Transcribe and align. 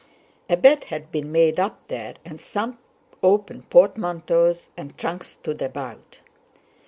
A 0.49 0.57
bed 0.57 0.85
had 0.85 1.11
been 1.11 1.31
made 1.31 1.59
up 1.59 1.79
there, 1.87 2.15
and 2.25 2.41
some 2.41 2.79
open 3.21 3.61
portmanteaus 3.69 4.71
and 4.75 4.97
trunks 4.97 5.27
stood 5.27 5.61
about. 5.61 6.21